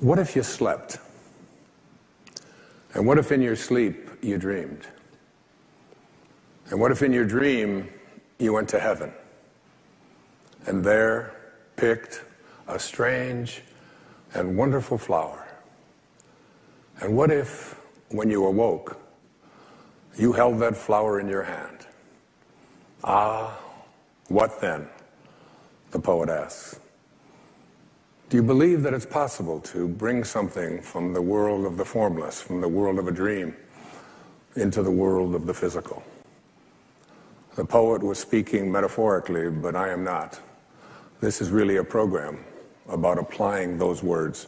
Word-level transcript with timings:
What 0.00 0.18
if 0.18 0.34
you 0.34 0.42
slept? 0.42 0.96
And 2.94 3.06
what 3.06 3.18
if 3.18 3.30
in 3.32 3.42
your 3.42 3.54
sleep 3.54 4.08
you 4.22 4.38
dreamed? 4.38 4.86
And 6.70 6.80
what 6.80 6.90
if 6.90 7.02
in 7.02 7.12
your 7.12 7.26
dream 7.26 7.86
you 8.38 8.54
went 8.54 8.66
to 8.70 8.80
heaven 8.80 9.12
and 10.66 10.82
there 10.82 11.34
picked 11.76 12.24
a 12.66 12.78
strange 12.78 13.60
and 14.32 14.56
wonderful 14.56 14.96
flower? 14.96 15.46
And 17.02 17.14
what 17.14 17.30
if, 17.30 17.78
when 18.08 18.30
you 18.30 18.46
awoke, 18.46 18.98
you 20.16 20.32
held 20.32 20.60
that 20.60 20.78
flower 20.78 21.20
in 21.20 21.28
your 21.28 21.42
hand? 21.42 21.86
Ah, 23.04 23.58
what 24.28 24.62
then? 24.62 24.88
The 25.90 25.98
poet 25.98 26.30
asks. 26.30 26.80
Do 28.30 28.36
you 28.36 28.44
believe 28.44 28.84
that 28.84 28.94
it's 28.94 29.04
possible 29.04 29.58
to 29.62 29.88
bring 29.88 30.22
something 30.22 30.80
from 30.80 31.12
the 31.12 31.20
world 31.20 31.66
of 31.66 31.76
the 31.76 31.84
formless, 31.84 32.40
from 32.40 32.60
the 32.60 32.68
world 32.68 33.00
of 33.00 33.08
a 33.08 33.10
dream, 33.10 33.56
into 34.54 34.84
the 34.84 34.90
world 34.90 35.34
of 35.34 35.46
the 35.46 35.52
physical? 35.52 36.04
The 37.56 37.64
poet 37.64 38.04
was 38.04 38.20
speaking 38.20 38.70
metaphorically, 38.70 39.50
but 39.50 39.74
I 39.74 39.88
am 39.88 40.04
not. 40.04 40.38
This 41.20 41.40
is 41.40 41.50
really 41.50 41.78
a 41.78 41.82
program 41.82 42.44
about 42.88 43.18
applying 43.18 43.78
those 43.78 44.00
words 44.04 44.46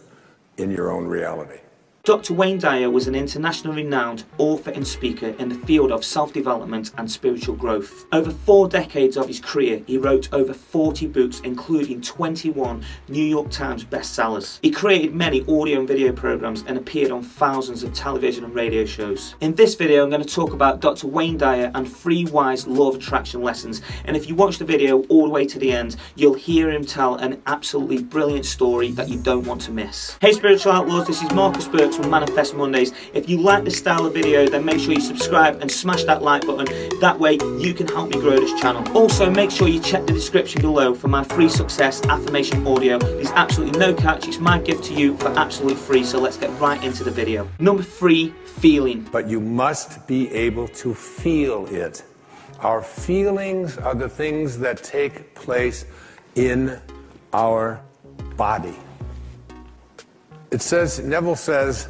in 0.58 0.70
your 0.70 0.92
own 0.92 1.08
reality. 1.08 1.58
Dr. 2.04 2.34
Wayne 2.34 2.58
Dyer 2.58 2.90
was 2.90 3.06
an 3.06 3.14
internationally 3.14 3.84
renowned 3.84 4.24
author 4.36 4.72
and 4.72 4.84
speaker 4.84 5.36
in 5.38 5.48
the 5.48 5.54
field 5.54 5.92
of 5.92 6.04
self 6.04 6.32
development 6.32 6.90
and 6.98 7.08
spiritual 7.08 7.54
growth. 7.54 8.06
Over 8.10 8.32
four 8.32 8.68
decades 8.68 9.16
of 9.16 9.28
his 9.28 9.38
career, 9.38 9.84
he 9.86 9.98
wrote 9.98 10.28
over 10.32 10.52
40 10.52 11.06
books, 11.06 11.38
including 11.44 12.00
21 12.00 12.82
New 13.06 13.22
York 13.22 13.52
Times 13.52 13.84
bestsellers. 13.84 14.58
He 14.62 14.72
created 14.72 15.14
many 15.14 15.42
audio 15.42 15.78
and 15.78 15.86
video 15.86 16.12
programs 16.12 16.64
and 16.66 16.76
appeared 16.76 17.12
on 17.12 17.22
thousands 17.22 17.84
of 17.84 17.94
television 17.94 18.42
and 18.42 18.52
radio 18.52 18.84
shows. 18.84 19.36
In 19.40 19.54
this 19.54 19.76
video, 19.76 20.02
I'm 20.02 20.10
going 20.10 20.24
to 20.24 20.28
talk 20.28 20.52
about 20.52 20.80
Dr. 20.80 21.06
Wayne 21.06 21.38
Dyer 21.38 21.70
and 21.72 21.88
three 21.88 22.24
wise 22.24 22.66
law 22.66 22.88
of 22.88 22.96
attraction 22.96 23.42
lessons. 23.42 23.80
And 24.06 24.16
if 24.16 24.28
you 24.28 24.34
watch 24.34 24.58
the 24.58 24.64
video 24.64 25.04
all 25.04 25.26
the 25.26 25.30
way 25.30 25.46
to 25.46 25.58
the 25.60 25.70
end, 25.70 25.94
you'll 26.16 26.34
hear 26.34 26.68
him 26.68 26.84
tell 26.84 27.14
an 27.14 27.40
absolutely 27.46 28.02
brilliant 28.02 28.46
story 28.46 28.90
that 28.90 29.08
you 29.08 29.20
don't 29.20 29.46
want 29.46 29.60
to 29.62 29.70
miss. 29.70 30.18
Hey, 30.20 30.32
spiritual 30.32 30.72
outlaws, 30.72 31.06
this 31.06 31.22
is 31.22 31.30
Marcus 31.30 31.68
Burke 31.68 31.91
from 31.94 32.10
Manifest 32.10 32.54
Mondays. 32.54 32.92
If 33.14 33.28
you 33.28 33.40
like 33.40 33.64
this 33.64 33.78
style 33.78 34.06
of 34.06 34.14
video, 34.14 34.46
then 34.46 34.64
make 34.64 34.78
sure 34.78 34.92
you 34.92 35.00
subscribe 35.00 35.60
and 35.60 35.70
smash 35.70 36.04
that 36.04 36.22
like 36.22 36.46
button. 36.46 36.66
That 37.00 37.18
way 37.18 37.38
you 37.58 37.74
can 37.74 37.86
help 37.88 38.10
me 38.10 38.20
grow 38.20 38.38
this 38.38 38.60
channel. 38.60 38.84
Also, 38.96 39.30
make 39.30 39.50
sure 39.50 39.68
you 39.68 39.80
check 39.80 40.06
the 40.06 40.12
description 40.12 40.60
below 40.60 40.94
for 40.94 41.08
my 41.08 41.24
free 41.24 41.48
success 41.48 42.04
affirmation 42.06 42.66
audio. 42.66 42.98
There's 42.98 43.30
absolutely 43.30 43.78
no 43.78 43.94
catch. 43.94 44.28
It's 44.28 44.38
my 44.38 44.58
gift 44.58 44.84
to 44.84 44.94
you 44.94 45.16
for 45.16 45.28
absolutely 45.28 45.76
free. 45.76 46.04
So 46.04 46.20
let's 46.20 46.36
get 46.36 46.50
right 46.60 46.82
into 46.82 47.04
the 47.04 47.10
video. 47.10 47.48
Number 47.58 47.82
three, 47.82 48.32
feeling. 48.44 49.08
But 49.12 49.28
you 49.28 49.40
must 49.40 50.06
be 50.06 50.30
able 50.32 50.68
to 50.68 50.94
feel 50.94 51.66
it. 51.66 52.04
Our 52.60 52.82
feelings 52.82 53.76
are 53.78 53.94
the 53.94 54.08
things 54.08 54.58
that 54.58 54.84
take 54.84 55.34
place 55.34 55.84
in 56.36 56.80
our 57.32 57.80
body. 58.36 58.76
It 60.52 60.60
says, 60.60 60.98
Neville 60.98 61.34
says, 61.34 61.88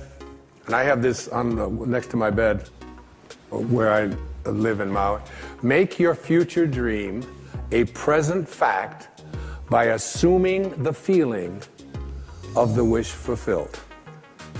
and 0.66 0.74
I 0.76 0.84
have 0.84 1.02
this 1.02 1.26
on 1.26 1.56
the, 1.56 1.68
next 1.68 2.10
to 2.10 2.16
my 2.16 2.30
bed 2.30 2.68
where 3.50 3.92
I 3.92 4.48
live 4.48 4.78
in 4.78 4.88
Maui. 4.88 5.20
Make 5.62 5.98
your 5.98 6.14
future 6.14 6.68
dream 6.68 7.24
a 7.72 7.86
present 7.86 8.48
fact 8.48 9.24
by 9.68 9.86
assuming 9.86 10.80
the 10.84 10.92
feeling 10.92 11.60
of 12.54 12.76
the 12.76 12.84
wish 12.84 13.10
fulfilled. 13.10 13.80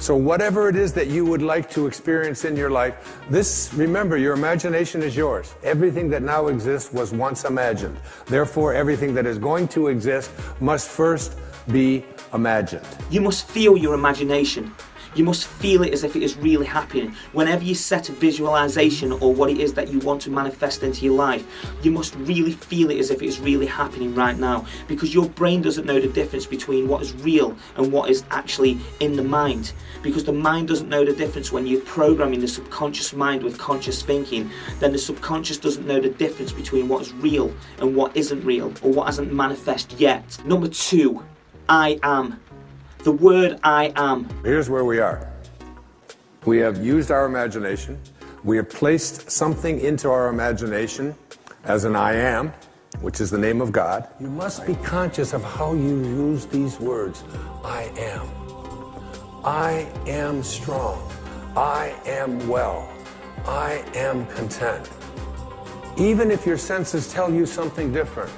So, 0.01 0.17
whatever 0.17 0.69
it 0.69 0.75
is 0.75 0.93
that 0.95 1.07
you 1.07 1.25
would 1.25 1.43
like 1.43 1.71
to 1.71 1.87
experience 1.87 2.45
in 2.45 2.57
your 2.57 2.71
life, 2.71 3.21
this, 3.31 3.73
remember, 3.75 4.17
your 4.17 4.35
imagination 4.35 5.01
is 5.01 5.17
yours. 5.17 5.55
Everything 5.63 6.11
that 6.11 6.23
now 6.23 6.49
exists 6.49 6.93
was 6.93 7.13
once 7.13 7.45
imagined. 7.45 7.97
Therefore, 8.27 8.75
everything 8.75 9.15
that 9.15 9.27
is 9.27 9.39
going 9.39 9.69
to 9.69 9.87
exist 9.87 10.33
must 10.61 10.89
first 10.89 11.37
be 11.71 12.05
imagined. 12.33 12.87
You 13.11 13.21
must 13.21 13.49
feel 13.49 13.77
your 13.77 13.95
imagination. 13.95 14.73
You 15.15 15.25
must 15.25 15.47
feel 15.47 15.83
it 15.83 15.93
as 15.93 16.05
if 16.05 16.17
it 16.17 16.23
is 16.23 16.39
really 16.39 16.65
happening. 16.65 17.15
Whenever 17.33 17.63
you 17.63 17.75
set 17.75 18.09
a 18.09 18.13
visualization 18.13 19.13
or 19.13 19.35
what 19.35 19.51
it 19.51 19.59
is 19.59 19.75
that 19.75 19.89
you 19.89 19.99
want 19.99 20.23
to 20.23 20.31
manifest 20.31 20.83
into 20.83 21.05
your 21.05 21.15
life, 21.15 21.47
you 21.83 21.91
must 21.91 22.15
really 22.15 22.53
feel 22.53 22.91
it 22.91 22.99
as 22.99 23.11
if 23.11 23.21
it 23.21 23.27
is 23.27 23.39
really 23.39 23.67
happening 23.67 24.15
right 24.15 24.39
now 24.39 24.65
because 24.89 25.13
your 25.13 25.29
brain 25.29 25.61
doesn't 25.61 25.85
know 25.85 26.01
the 26.01 26.09
difference 26.09 26.47
between 26.47 26.89
what 26.89 27.03
is 27.03 27.13
real 27.17 27.55
and 27.77 27.93
what 27.93 28.09
is 28.09 28.25
actually 28.31 28.79
in 29.01 29.15
the 29.15 29.23
mind. 29.23 29.75
Because 30.03 30.25
the 30.25 30.33
mind 30.33 30.69
doesn't 30.69 30.89
know 30.89 31.05
the 31.05 31.13
difference 31.13 31.53
when 31.53 31.67
you're 31.67 31.83
programming 31.83 32.41
the 32.41 32.49
subconscious 32.49 33.13
mind 33.13 33.43
with 33.43 33.59
conscious 33.59 34.03
thinking, 34.03 34.51
then 34.81 34.93
the 34.93 34.99
subconscious 34.99 35.59
doesn't 35.59 35.87
know 35.87 36.01
the 36.01 36.09
difference 36.09 36.53
between 36.53 36.89
what 36.89 37.03
is 37.03 37.13
real 37.15 37.55
and 37.81 37.95
what 37.95 38.17
isn't 38.17 38.43
real 38.45 38.73
or 38.81 38.93
what 38.93 39.07
hasn't 39.07 39.31
manifest 39.31 39.93
yet. 40.01 40.43
Number 40.47 40.69
two, 40.69 41.23
I 41.69 41.99
am. 42.03 42.41
The 42.99 43.13
word 43.13 43.59
I 43.63 43.93
am. 43.97 44.29
Here's 44.45 44.71
where 44.71 44.85
we 44.85 45.01
are. 45.01 45.29
We 46.45 46.59
have 46.59 46.85
used 46.85 47.11
our 47.11 47.27
imagination. 47.27 48.01
We 48.45 48.57
have 48.57 48.69
placed 48.69 49.31
something 49.31 49.81
into 49.81 50.11
our 50.11 50.29
imagination 50.29 51.15
as 51.65 51.85
an 51.85 51.95
I 51.95 52.15
am, 52.15 52.53
which 53.01 53.21
is 53.21 53.31
the 53.31 53.39
name 53.39 53.61
of 53.61 53.73
God. 53.73 54.09
You 54.21 54.29
must 54.29 54.67
be 54.67 54.75
conscious 54.77 55.33
of 55.33 55.45
how 55.45 55.75
you 55.75 55.99
use 56.05 56.47
these 56.47 56.81
words. 56.81 57.23
I 57.65 57.93
am. 57.97 58.29
I 59.45 59.89
am 60.07 60.43
strong. 60.43 61.11
I 61.57 61.95
am 62.07 62.49
well. 62.49 62.89
I 63.47 63.85
am 63.95 64.27
content. 64.27 64.91
Even 65.97 66.31
if 66.31 66.47
your 66.47 66.57
senses 66.57 67.13
tell 67.13 67.33
you 67.33 67.47
something 67.47 67.93
different, 67.93 68.33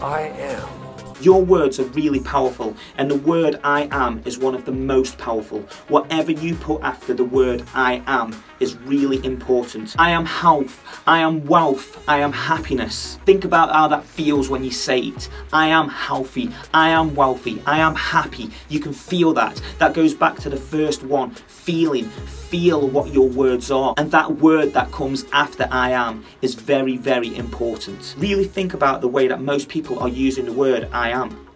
I 0.00 0.22
am. 0.22 0.83
Your 1.24 1.42
words 1.42 1.80
are 1.80 1.84
really 1.84 2.20
powerful, 2.20 2.76
and 2.98 3.10
the 3.10 3.16
word 3.16 3.58
I 3.64 3.88
am 3.90 4.20
is 4.26 4.36
one 4.36 4.54
of 4.54 4.66
the 4.66 4.72
most 4.72 5.16
powerful. 5.16 5.60
Whatever 5.88 6.32
you 6.32 6.54
put 6.54 6.82
after 6.82 7.14
the 7.14 7.24
word 7.24 7.64
I 7.72 8.02
am 8.06 8.44
is 8.60 8.76
really 8.78 9.24
important. 9.24 9.94
I 9.98 10.10
am 10.10 10.24
health, 10.24 10.82
I 11.06 11.18
am 11.18 11.44
wealth, 11.46 12.02
I 12.08 12.18
am 12.18 12.32
happiness. 12.32 13.18
Think 13.24 13.44
about 13.44 13.72
how 13.72 13.88
that 13.88 14.04
feels 14.04 14.48
when 14.48 14.64
you 14.64 14.70
say 14.70 15.00
it. 15.00 15.28
I 15.52 15.66
am 15.68 15.88
healthy, 15.88 16.50
I 16.72 16.90
am 16.90 17.14
wealthy, 17.14 17.62
I 17.66 17.78
am 17.78 17.94
happy. 17.94 18.50
You 18.68 18.80
can 18.80 18.92
feel 18.92 19.32
that. 19.34 19.60
That 19.78 19.94
goes 19.94 20.14
back 20.14 20.36
to 20.40 20.50
the 20.50 20.56
first 20.56 21.02
one 21.02 21.30
feeling. 21.30 22.08
Feel 22.08 22.88
what 22.88 23.12
your 23.12 23.28
words 23.28 23.70
are. 23.70 23.94
And 23.96 24.10
that 24.10 24.36
word 24.36 24.72
that 24.74 24.92
comes 24.92 25.24
after 25.32 25.66
I 25.70 25.90
am 25.90 26.24
is 26.42 26.54
very, 26.54 26.96
very 26.96 27.34
important. 27.36 28.14
Really 28.18 28.44
think 28.44 28.74
about 28.74 29.00
the 29.00 29.08
way 29.08 29.28
that 29.28 29.40
most 29.40 29.68
people 29.68 29.98
are 29.98 30.08
using 30.08 30.44
the 30.44 30.52
word 30.52 30.88
I 30.92 31.10
am. 31.10 31.48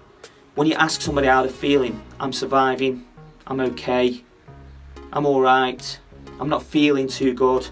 When 0.55 0.67
you 0.67 0.75
ask 0.75 1.01
somebody 1.01 1.29
how 1.29 1.43
they're 1.43 1.53
feeling, 1.53 2.03
I'm 2.19 2.33
surviving, 2.33 3.07
I'm 3.47 3.61
okay, 3.61 4.25
I'm 5.13 5.25
alright, 5.25 6.01
I'm 6.41 6.49
not 6.49 6.63
feeling 6.63 7.09
too 7.09 7.35
good. 7.35 7.69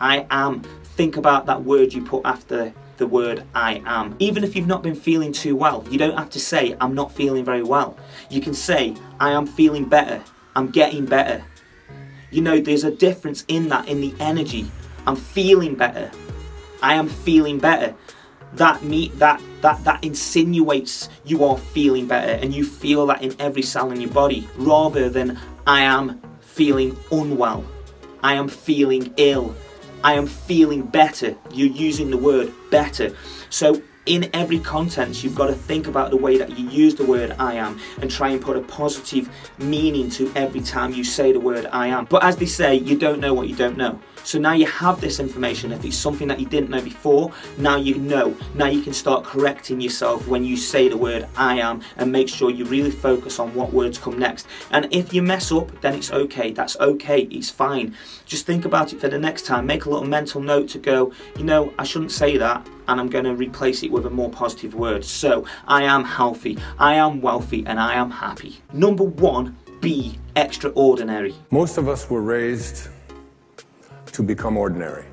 I 0.00 0.26
am. 0.30 0.62
Think 0.96 1.16
about 1.16 1.46
that 1.46 1.64
word 1.64 1.92
you 1.92 2.04
put 2.04 2.22
after 2.24 2.72
the 2.96 3.06
word 3.06 3.44
I 3.54 3.82
am. 3.84 4.14
Even 4.18 4.44
if 4.44 4.54
you've 4.54 4.66
not 4.66 4.82
been 4.82 4.94
feeling 4.94 5.32
too 5.32 5.56
well, 5.56 5.84
you 5.90 5.98
don't 5.98 6.16
have 6.16 6.30
to 6.30 6.40
say, 6.40 6.76
I'm 6.80 6.94
not 6.94 7.12
feeling 7.12 7.44
very 7.44 7.62
well. 7.62 7.96
You 8.30 8.40
can 8.40 8.54
say, 8.54 8.94
I 9.18 9.32
am 9.32 9.46
feeling 9.46 9.88
better. 9.88 10.22
I'm 10.54 10.70
getting 10.70 11.04
better. 11.04 11.44
You 12.30 12.42
know, 12.42 12.60
there's 12.60 12.84
a 12.84 12.90
difference 12.90 13.44
in 13.48 13.68
that, 13.68 13.88
in 13.88 14.00
the 14.00 14.14
energy. 14.20 14.70
I'm 15.06 15.16
feeling 15.16 15.74
better. 15.74 16.10
I 16.82 16.94
am 16.94 17.08
feeling 17.08 17.58
better. 17.58 17.94
That 18.54 18.84
me 18.84 19.08
that 19.16 19.42
that 19.62 19.82
that 19.82 20.04
insinuates 20.04 21.08
you 21.24 21.42
are 21.42 21.58
feeling 21.58 22.06
better 22.06 22.32
and 22.32 22.54
you 22.54 22.64
feel 22.64 23.06
that 23.06 23.20
in 23.20 23.34
every 23.40 23.62
cell 23.62 23.90
in 23.90 24.00
your 24.00 24.10
body 24.10 24.46
rather 24.56 25.08
than 25.08 25.38
I 25.66 25.80
am 25.80 26.22
feeling 26.40 26.96
unwell. 27.10 27.64
I 28.24 28.34
am 28.34 28.48
feeling 28.48 29.12
ill. 29.18 29.54
I 30.02 30.14
am 30.14 30.26
feeling 30.26 30.82
better. 30.82 31.36
You're 31.52 31.68
using 31.68 32.10
the 32.10 32.16
word 32.16 32.54
better. 32.70 33.14
So 33.50 33.82
in 34.06 34.30
every 34.32 34.58
content, 34.60 35.22
you've 35.22 35.34
got 35.34 35.48
to 35.48 35.54
think 35.54 35.86
about 35.86 36.10
the 36.10 36.16
way 36.16 36.38
that 36.38 36.58
you 36.58 36.66
use 36.70 36.94
the 36.94 37.04
word 37.04 37.36
I 37.38 37.54
am 37.54 37.78
and 38.00 38.10
try 38.10 38.30
and 38.30 38.40
put 38.40 38.56
a 38.56 38.62
positive 38.62 39.28
meaning 39.58 40.08
to 40.10 40.32
every 40.34 40.62
time 40.62 40.94
you 40.94 41.04
say 41.04 41.32
the 41.32 41.40
word 41.40 41.66
I 41.66 41.88
am. 41.88 42.06
But 42.06 42.24
as 42.24 42.36
they 42.36 42.46
say, 42.46 42.76
you 42.76 42.98
don't 42.98 43.20
know 43.20 43.34
what 43.34 43.48
you 43.48 43.56
don't 43.56 43.76
know. 43.76 44.00
So 44.24 44.38
now 44.38 44.54
you 44.54 44.66
have 44.66 45.00
this 45.00 45.20
information. 45.20 45.70
If 45.70 45.84
it's 45.84 45.96
something 45.96 46.28
that 46.28 46.40
you 46.40 46.46
didn't 46.46 46.70
know 46.70 46.80
before, 46.80 47.32
now 47.58 47.76
you 47.76 47.96
know. 47.96 48.36
Now 48.54 48.66
you 48.66 48.80
can 48.80 48.94
start 48.94 49.22
correcting 49.24 49.80
yourself 49.80 50.26
when 50.26 50.44
you 50.44 50.56
say 50.56 50.88
the 50.88 50.96
word 50.96 51.28
I 51.36 51.60
am 51.60 51.82
and 51.98 52.10
make 52.10 52.28
sure 52.28 52.50
you 52.50 52.64
really 52.64 52.90
focus 52.90 53.38
on 53.38 53.54
what 53.54 53.72
words 53.72 53.98
come 53.98 54.18
next. 54.18 54.46
And 54.70 54.88
if 54.92 55.12
you 55.12 55.22
mess 55.22 55.52
up, 55.52 55.80
then 55.82 55.94
it's 55.94 56.10
okay. 56.10 56.52
That's 56.52 56.76
okay. 56.80 57.22
It's 57.22 57.50
fine. 57.50 57.94
Just 58.24 58.46
think 58.46 58.64
about 58.64 58.92
it 58.92 59.00
for 59.00 59.08
the 59.08 59.18
next 59.18 59.44
time. 59.44 59.66
Make 59.66 59.84
a 59.84 59.90
little 59.90 60.08
mental 60.08 60.40
note 60.40 60.68
to 60.70 60.78
go, 60.78 61.12
you 61.36 61.44
know, 61.44 61.72
I 61.78 61.84
shouldn't 61.84 62.12
say 62.12 62.38
that 62.38 62.66
and 62.88 63.00
I'm 63.00 63.08
going 63.08 63.24
to 63.24 63.34
replace 63.34 63.82
it 63.82 63.90
with 63.90 64.06
a 64.06 64.10
more 64.10 64.30
positive 64.30 64.74
word. 64.74 65.04
So, 65.04 65.46
I 65.66 65.84
am 65.84 66.04
healthy, 66.04 66.58
I 66.78 66.94
am 66.94 67.22
wealthy, 67.22 67.64
and 67.66 67.80
I 67.80 67.94
am 67.94 68.10
happy. 68.10 68.60
Number 68.74 69.04
one, 69.04 69.56
be 69.80 70.18
extraordinary. 70.36 71.34
Most 71.50 71.78
of 71.78 71.88
us 71.88 72.10
were 72.10 72.20
raised 72.20 72.88
to 74.14 74.22
become 74.22 74.56
ordinary. 74.56 75.04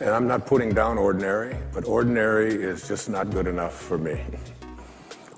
And 0.00 0.08
I'm 0.08 0.26
not 0.26 0.46
putting 0.46 0.70
down 0.74 0.96
ordinary, 0.96 1.54
but 1.72 1.84
ordinary 1.84 2.52
is 2.52 2.88
just 2.88 3.10
not 3.10 3.30
good 3.30 3.46
enough 3.46 3.74
for 3.74 3.98
me. 3.98 4.24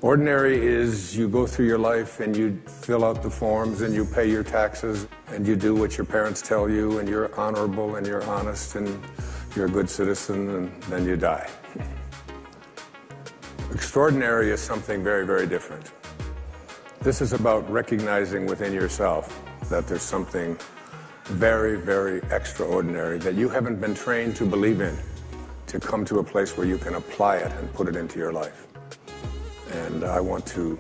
Ordinary 0.03 0.65
is 0.65 1.17
you 1.17 1.27
go 1.27 1.47
through 1.47 1.67
your 1.67 1.79
life 1.79 2.21
and 2.21 2.37
you 2.37 2.61
fill 2.67 3.03
out 3.03 3.23
the 3.23 3.31
forms 3.31 3.81
and 3.81 3.95
you 3.95 4.05
pay 4.05 4.31
your 4.31 4.45
taxes 4.45 5.09
and 5.29 5.47
you 5.47 5.57
do 5.57 5.75
what 5.75 5.97
your 5.97 6.05
parents 6.05 6.43
tell 6.43 6.69
you 6.69 6.99
and 6.99 7.09
you're 7.09 7.35
honorable 7.35 7.97
and 7.97 8.07
you're 8.07 8.23
honest 8.25 8.77
and 8.77 9.03
you're 9.57 9.67
a 9.67 9.71
good 9.71 9.89
citizen 9.89 10.51
and 10.51 10.83
then 10.85 11.07
you 11.07 11.17
die. 11.17 11.49
Extraordinary 13.73 14.51
is 14.51 14.61
something 14.61 15.03
very, 15.03 15.27
very 15.27 15.47
different. 15.47 15.91
This 17.01 17.23
is 17.23 17.33
about 17.33 17.69
recognizing 17.71 18.47
within 18.47 18.75
yourself 18.75 19.43
that 19.71 19.89
there's 19.89 20.03
something 20.03 20.59
very, 21.27 21.77
very 21.77 22.21
extraordinary 22.31 23.19
that 23.19 23.35
you 23.35 23.49
haven't 23.49 23.81
been 23.81 23.95
trained 23.95 24.37
to 24.37 24.47
believe 24.47 24.81
in 24.81 24.97
to 25.67 25.81
come 25.81 26.05
to 26.05 26.21
a 26.21 26.25
place 26.25 26.57
where 26.57 26.67
you 26.67 26.79
can 26.79 26.95
apply 26.95 27.37
it 27.39 27.53
and 27.59 27.73
put 27.75 27.89
it 27.89 27.97
into 27.97 28.19
your 28.19 28.33
life. 28.33 28.69
And 29.73 30.05
I 30.05 30.21
want 30.21 30.47
to 30.47 30.79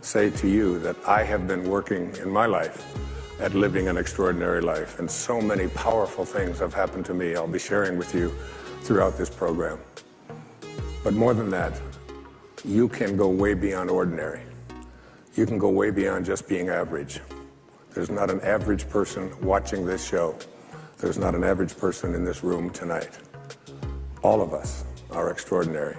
say 0.00 0.30
to 0.30 0.48
you 0.48 0.78
that 0.78 0.96
I 1.06 1.22
have 1.22 1.46
been 1.46 1.68
working 1.68 2.14
in 2.16 2.30
my 2.30 2.46
life 2.46 2.96
at 3.38 3.54
living 3.54 3.88
an 3.88 3.98
extraordinary 3.98 4.62
life, 4.62 4.98
and 4.98 5.10
so 5.10 5.42
many 5.42 5.68
powerful 5.68 6.24
things 6.24 6.58
have 6.58 6.72
happened 6.72 7.04
to 7.06 7.14
me. 7.14 7.36
I'll 7.36 7.46
be 7.46 7.58
sharing 7.58 7.98
with 7.98 8.14
you 8.14 8.34
throughout 8.80 9.18
this 9.18 9.28
program. 9.28 9.78
But 11.04 11.12
more 11.12 11.34
than 11.34 11.50
that, 11.50 11.78
you 12.64 12.88
can 12.88 13.16
go 13.16 13.28
way 13.28 13.52
beyond 13.52 13.90
ordinary. 13.90 14.40
You 15.34 15.44
can 15.44 15.58
go 15.58 15.68
way 15.68 15.90
beyond 15.90 16.24
just 16.24 16.48
being 16.48 16.70
average. 16.70 17.20
There's 17.96 18.10
not 18.10 18.30
an 18.30 18.42
average 18.42 18.86
person 18.90 19.32
watching 19.40 19.86
this 19.86 20.06
show. 20.06 20.36
There's 20.98 21.16
not 21.16 21.34
an 21.34 21.42
average 21.42 21.78
person 21.78 22.14
in 22.14 22.24
this 22.24 22.44
room 22.44 22.68
tonight. 22.68 23.08
All 24.20 24.42
of 24.42 24.52
us 24.52 24.84
are 25.10 25.30
extraordinary. 25.30 25.96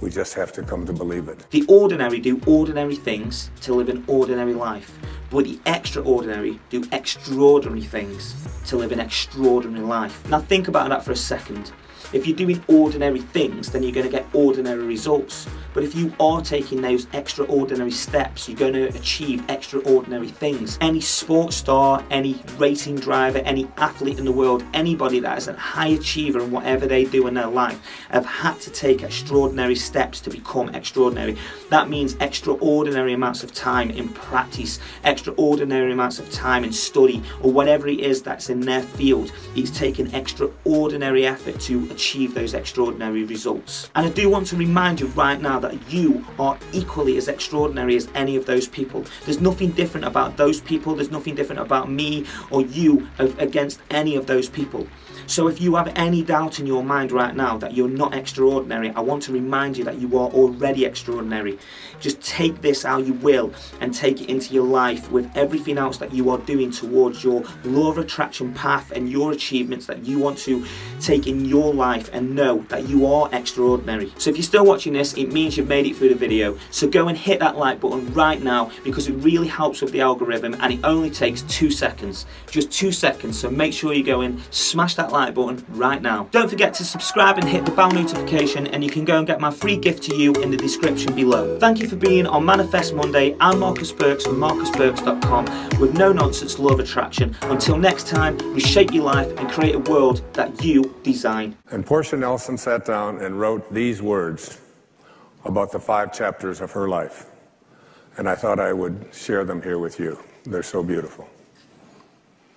We 0.00 0.10
just 0.10 0.34
have 0.34 0.52
to 0.52 0.62
come 0.62 0.86
to 0.86 0.92
believe 0.92 1.26
it. 1.26 1.44
The 1.50 1.64
ordinary 1.66 2.20
do 2.20 2.40
ordinary 2.46 2.94
things 2.94 3.50
to 3.62 3.74
live 3.74 3.88
an 3.88 4.04
ordinary 4.06 4.54
life, 4.54 4.96
but 5.28 5.44
the 5.44 5.58
extraordinary 5.66 6.60
do 6.70 6.84
extraordinary 6.92 7.82
things 7.82 8.36
to 8.66 8.76
live 8.76 8.92
an 8.92 9.00
extraordinary 9.00 9.84
life. 9.84 10.24
Now, 10.30 10.38
think 10.38 10.68
about 10.68 10.88
that 10.90 11.04
for 11.04 11.10
a 11.10 11.16
second. 11.16 11.72
If 12.12 12.26
you're 12.26 12.36
doing 12.36 12.62
ordinary 12.68 13.20
things, 13.20 13.70
then 13.70 13.82
you're 13.82 13.92
going 13.92 14.06
to 14.06 14.12
get 14.12 14.26
ordinary 14.32 14.84
results. 14.84 15.48
But 15.72 15.82
if 15.82 15.94
you 15.94 16.12
are 16.20 16.40
taking 16.40 16.80
those 16.80 17.08
extraordinary 17.12 17.90
steps, 17.90 18.48
you're 18.48 18.58
going 18.58 18.74
to 18.74 18.86
achieve 18.96 19.42
extraordinary 19.50 20.28
things. 20.28 20.78
Any 20.80 21.00
sports 21.00 21.56
star, 21.56 22.04
any 22.10 22.40
racing 22.58 22.96
driver, 22.96 23.38
any 23.38 23.66
athlete 23.76 24.18
in 24.18 24.24
the 24.24 24.32
world, 24.32 24.64
anybody 24.72 25.18
that 25.20 25.38
is 25.38 25.48
a 25.48 25.54
high 25.54 25.88
achiever 25.88 26.40
in 26.40 26.52
whatever 26.52 26.86
they 26.86 27.04
do 27.04 27.26
in 27.26 27.34
their 27.34 27.48
life, 27.48 27.80
have 28.10 28.24
had 28.24 28.60
to 28.60 28.70
take 28.70 29.02
extraordinary 29.02 29.74
steps 29.74 30.20
to 30.20 30.30
become 30.30 30.68
extraordinary. 30.74 31.36
That 31.70 31.88
means 31.88 32.14
extraordinary 32.20 33.12
amounts 33.12 33.42
of 33.42 33.52
time 33.52 33.90
in 33.90 34.10
practice, 34.10 34.78
extraordinary 35.04 35.92
amounts 35.92 36.20
of 36.20 36.30
time 36.30 36.62
in 36.62 36.72
study, 36.72 37.22
or 37.42 37.50
whatever 37.50 37.88
it 37.88 37.98
is 37.98 38.22
that's 38.22 38.48
in 38.48 38.60
their 38.60 38.82
field. 38.82 39.32
It's 39.56 39.70
taken 39.70 40.14
extraordinary 40.14 41.26
effort 41.26 41.58
to 41.62 41.90
achieve 41.94 42.34
those 42.34 42.54
extraordinary 42.54 43.24
results. 43.24 43.90
And 43.94 44.06
I 44.06 44.10
do 44.10 44.28
want 44.28 44.46
to 44.48 44.56
remind 44.56 45.00
you 45.00 45.06
right 45.08 45.40
now 45.40 45.58
that 45.60 45.90
you 45.92 46.26
are 46.38 46.58
equally 46.72 47.16
as 47.16 47.28
extraordinary 47.28 47.96
as 47.96 48.08
any 48.14 48.36
of 48.36 48.46
those 48.46 48.66
people. 48.68 49.04
There's 49.24 49.40
nothing 49.40 49.70
different 49.70 50.06
about 50.06 50.36
those 50.36 50.60
people, 50.60 50.94
there's 50.94 51.10
nothing 51.10 51.34
different 51.34 51.60
about 51.60 51.90
me 51.90 52.26
or 52.50 52.62
you 52.62 53.08
against 53.18 53.80
any 53.90 54.16
of 54.16 54.26
those 54.26 54.48
people. 54.48 54.86
So 55.26 55.48
if 55.48 55.60
you 55.60 55.74
have 55.76 55.92
any 55.96 56.22
doubt 56.22 56.60
in 56.60 56.66
your 56.66 56.84
mind 56.84 57.10
right 57.10 57.34
now 57.34 57.56
that 57.58 57.74
you're 57.74 57.88
not 57.88 58.14
extraordinary, 58.14 58.90
I 58.90 59.00
want 59.00 59.22
to 59.24 59.32
remind 59.32 59.76
you 59.76 59.84
that 59.84 59.98
you 59.98 60.18
are 60.18 60.28
already 60.28 60.84
extraordinary. 60.84 61.58
Just 61.98 62.20
take 62.20 62.60
this 62.60 62.82
how 62.82 62.98
you 62.98 63.14
will 63.14 63.52
and 63.80 63.94
take 63.94 64.20
it 64.20 64.28
into 64.28 64.52
your 64.52 64.66
life 64.66 65.10
with 65.10 65.30
everything 65.34 65.78
else 65.78 65.96
that 65.98 66.12
you 66.12 66.28
are 66.30 66.38
doing 66.38 66.70
towards 66.70 67.24
your 67.24 67.42
law 67.64 67.90
of 67.90 67.98
attraction 67.98 68.52
path 68.52 68.90
and 68.90 69.10
your 69.10 69.32
achievements 69.32 69.86
that 69.86 70.04
you 70.04 70.18
want 70.18 70.38
to 70.38 70.64
take 71.00 71.26
in 71.26 71.44
your 71.44 71.72
life 71.72 72.10
and 72.12 72.34
know 72.34 72.64
that 72.68 72.88
you 72.88 73.06
are 73.06 73.28
extraordinary. 73.32 74.12
So 74.18 74.30
if 74.30 74.36
you're 74.36 74.42
still 74.42 74.66
watching 74.66 74.92
this, 74.92 75.14
it 75.14 75.32
means 75.32 75.56
you've 75.56 75.68
made 75.68 75.86
it 75.86 75.96
through 75.96 76.10
the 76.10 76.14
video. 76.14 76.58
So 76.70 76.86
go 76.88 77.08
and 77.08 77.16
hit 77.16 77.40
that 77.40 77.56
like 77.56 77.80
button 77.80 78.12
right 78.12 78.42
now 78.42 78.70
because 78.84 79.08
it 79.08 79.14
really 79.14 79.48
helps 79.48 79.80
with 79.80 79.92
the 79.92 80.02
algorithm 80.02 80.54
and 80.60 80.74
it 80.74 80.80
only 80.84 81.10
takes 81.10 81.42
two 81.42 81.70
seconds. 81.70 82.26
Just 82.50 82.70
two 82.70 82.92
seconds. 82.92 83.38
So 83.38 83.50
make 83.50 83.72
sure 83.72 83.94
you 83.94 84.04
go 84.04 84.20
in, 84.20 84.42
smash 84.50 84.94
that 84.96 85.13
like 85.14 85.32
button 85.32 85.64
right 85.68 86.02
now. 86.02 86.28
Don't 86.32 86.50
forget 86.50 86.74
to 86.74 86.84
subscribe 86.84 87.38
and 87.38 87.48
hit 87.48 87.64
the 87.64 87.70
bell 87.70 87.90
notification 87.90 88.66
and 88.66 88.82
you 88.82 88.90
can 88.90 89.04
go 89.04 89.18
and 89.18 89.26
get 89.26 89.40
my 89.40 89.50
free 89.50 89.76
gift 89.76 90.02
to 90.04 90.16
you 90.16 90.32
in 90.42 90.50
the 90.50 90.56
description 90.56 91.14
below. 91.14 91.56
Thank 91.60 91.78
you 91.78 91.88
for 91.88 91.94
being 91.94 92.26
on 92.26 92.44
Manifest 92.44 92.94
Monday. 92.94 93.36
I'm 93.40 93.60
Marcus 93.60 93.92
Burks 93.92 94.24
from 94.26 94.40
marcusburks.com 94.40 95.78
with 95.78 95.96
no 95.96 96.12
nonsense 96.12 96.58
of 96.58 96.80
attraction. 96.80 97.36
Until 97.42 97.78
next 97.78 98.08
time, 98.08 98.36
reshape 98.52 98.92
your 98.92 99.04
life 99.04 99.30
and 99.38 99.48
create 99.48 99.76
a 99.76 99.78
world 99.78 100.20
that 100.34 100.64
you 100.64 100.94
design. 101.04 101.56
And 101.70 101.86
Portia 101.86 102.16
Nelson 102.16 102.58
sat 102.58 102.84
down 102.84 103.22
and 103.22 103.38
wrote 103.38 103.72
these 103.72 104.02
words 104.02 104.60
about 105.44 105.70
the 105.70 105.78
five 105.78 106.12
chapters 106.12 106.60
of 106.60 106.72
her 106.72 106.88
life. 106.88 107.26
And 108.16 108.28
I 108.28 108.34
thought 108.34 108.58
I 108.58 108.72
would 108.72 109.06
share 109.12 109.44
them 109.44 109.62
here 109.62 109.78
with 109.78 110.00
you. 110.00 110.18
They're 110.44 110.62
so 110.64 110.82
beautiful. 110.82 111.28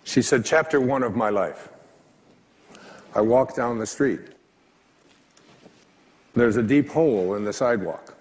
She 0.03 0.23
said, 0.23 0.43
Chapter 0.43 0.81
one 0.81 1.03
of 1.03 1.15
my 1.15 1.29
life. 1.29 1.69
I 3.17 3.21
walk 3.21 3.55
down 3.55 3.79
the 3.79 3.85
street. 3.87 4.21
There's 6.35 6.55
a 6.55 6.61
deep 6.61 6.87
hole 6.87 7.33
in 7.33 7.45
the 7.45 7.51
sidewalk. 7.51 8.13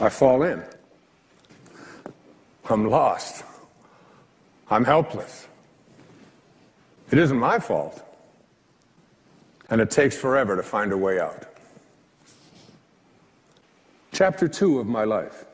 I 0.00 0.08
fall 0.08 0.42
in. 0.42 0.60
I'm 2.68 2.90
lost. 2.90 3.44
I'm 4.68 4.84
helpless. 4.84 5.46
It 7.12 7.18
isn't 7.18 7.38
my 7.38 7.60
fault. 7.60 8.04
And 9.70 9.80
it 9.80 9.92
takes 9.92 10.16
forever 10.16 10.56
to 10.56 10.62
find 10.64 10.90
a 10.90 10.98
way 10.98 11.20
out. 11.20 11.46
Chapter 14.10 14.48
two 14.48 14.80
of 14.80 14.88
my 14.88 15.04
life. 15.04 15.44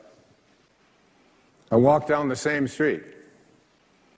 I 1.71 1.75
walk 1.75 2.07
down 2.07 2.29
the 2.29 2.35
same 2.35 2.67
street. 2.67 3.03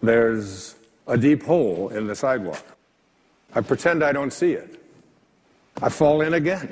There's 0.01 0.75
a 1.05 1.17
deep 1.17 1.43
hole 1.43 1.89
in 1.89 2.07
the 2.07 2.15
sidewalk. 2.15 2.63
I 3.53 3.61
pretend 3.61 4.03
I 4.03 4.11
don't 4.11 4.31
see 4.31 4.53
it. 4.53 4.81
I 5.81 5.89
fall 5.89 6.21
in 6.21 6.33
again. 6.35 6.71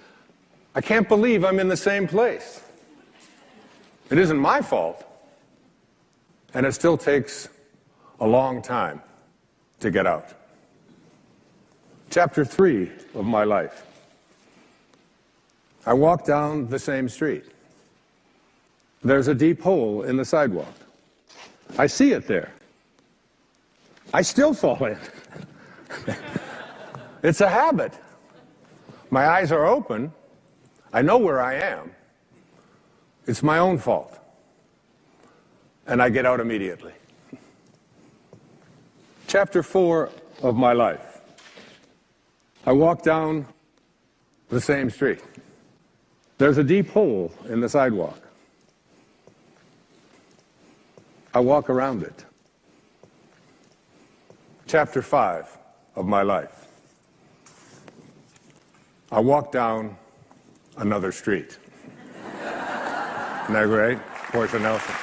I 0.74 0.80
can't 0.80 1.08
believe 1.08 1.44
I'm 1.44 1.58
in 1.58 1.68
the 1.68 1.76
same 1.76 2.06
place. 2.06 2.62
It 4.10 4.18
isn't 4.18 4.38
my 4.38 4.60
fault. 4.60 5.04
And 6.54 6.66
it 6.66 6.72
still 6.72 6.96
takes 6.96 7.48
a 8.20 8.26
long 8.26 8.60
time 8.60 9.00
to 9.80 9.90
get 9.90 10.06
out. 10.06 10.28
Chapter 12.10 12.44
three 12.44 12.90
of 13.14 13.24
my 13.24 13.44
life. 13.44 13.86
I 15.86 15.92
walk 15.92 16.26
down 16.26 16.68
the 16.68 16.78
same 16.78 17.08
street. 17.08 17.44
There's 19.02 19.28
a 19.28 19.34
deep 19.34 19.62
hole 19.62 20.02
in 20.02 20.16
the 20.16 20.24
sidewalk. 20.24 20.74
I 21.78 21.86
see 21.86 22.12
it 22.12 22.26
there. 22.26 22.52
I 24.12 24.22
still 24.22 24.52
fall 24.52 24.84
in. 24.84 24.98
it's 27.22 27.40
a 27.40 27.48
habit. 27.48 27.92
My 29.10 29.26
eyes 29.26 29.52
are 29.52 29.66
open. 29.66 30.12
I 30.92 31.02
know 31.02 31.18
where 31.18 31.40
I 31.40 31.54
am. 31.54 31.92
It's 33.26 33.42
my 33.42 33.58
own 33.58 33.78
fault. 33.78 34.18
And 35.86 36.02
I 36.02 36.08
get 36.08 36.26
out 36.26 36.40
immediately. 36.40 36.92
Chapter 39.26 39.62
four 39.62 40.10
of 40.42 40.56
my 40.56 40.72
life. 40.72 41.20
I 42.66 42.72
walk 42.72 43.02
down 43.02 43.46
the 44.48 44.60
same 44.60 44.90
street. 44.90 45.22
There's 46.38 46.58
a 46.58 46.64
deep 46.64 46.88
hole 46.88 47.32
in 47.48 47.60
the 47.60 47.68
sidewalk. 47.68 48.18
I 51.32 51.40
walk 51.40 51.70
around 51.70 52.02
it. 52.02 52.24
Chapter 54.66 55.02
5 55.02 55.58
of 55.96 56.06
my 56.06 56.22
life. 56.22 56.66
I 59.12 59.20
walk 59.20 59.52
down 59.52 59.96
another 60.76 61.12
street. 61.12 61.58
Isn't 63.44 63.54
that 63.54 63.64
great? 63.66 63.98
Portia 64.30 64.58
Nelson. 64.58 64.94